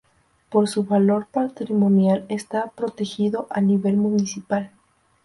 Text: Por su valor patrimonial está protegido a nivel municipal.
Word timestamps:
Por 0.49 0.67
su 0.67 0.83
valor 0.85 1.27
patrimonial 1.27 2.25
está 2.27 2.71
protegido 2.71 3.45
a 3.51 3.61
nivel 3.61 3.97
municipal. 3.97 4.71